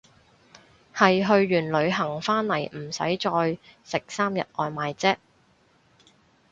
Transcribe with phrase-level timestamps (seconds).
[0.95, 1.25] 係去
[1.71, 3.17] 完旅行返嚟唔使
[3.77, 5.19] 再食三日外賣姐